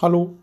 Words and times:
Hallo. 0.00 0.38